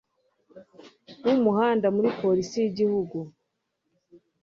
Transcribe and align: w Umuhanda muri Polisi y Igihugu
w 1.25 1.27
Umuhanda 1.35 1.87
muri 1.95 2.09
Polisi 2.21 2.55
y 2.59 2.67
Igihugu 2.69 3.17